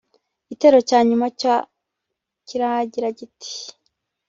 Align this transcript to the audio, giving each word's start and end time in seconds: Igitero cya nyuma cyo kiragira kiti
Igitero 0.45 0.77
cya 0.89 0.99
nyuma 1.07 1.27
cyo 1.39 1.55
kiragira 2.47 3.07
kiti 3.17 3.53